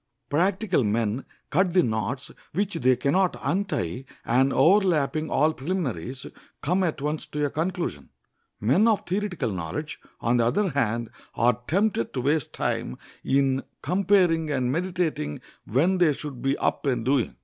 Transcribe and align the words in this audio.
Practical 0.31 0.83
men 0.83 1.25
cut 1.51 1.75
the 1.75 1.83
knots 1.83 2.31
which 2.53 2.73
they 2.73 2.95
can 2.95 3.11
not 3.11 3.35
untie, 3.43 4.03
and, 4.25 4.51
overleaping 4.51 5.29
all 5.29 5.53
preliminaries, 5.53 6.25
come 6.63 6.81
at 6.83 7.03
once 7.03 7.27
to 7.27 7.45
a 7.45 7.51
conclusion. 7.51 8.09
Men 8.59 8.87
of 8.87 9.05
theoretical 9.05 9.51
knowledge, 9.51 9.99
on 10.19 10.37
the 10.37 10.45
other 10.47 10.69
hand, 10.69 11.11
are 11.35 11.61
tempted 11.67 12.13
to 12.15 12.21
waste 12.21 12.51
time 12.51 12.97
in 13.23 13.61
comparing 13.83 14.49
and 14.49 14.71
meditating 14.71 15.39
when 15.65 15.99
they 15.99 16.13
should 16.13 16.41
be 16.41 16.57
up 16.57 16.83
and 16.87 17.05
doing. 17.05 17.35